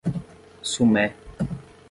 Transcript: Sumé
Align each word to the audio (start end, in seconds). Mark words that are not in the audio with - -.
Sumé 0.71 1.05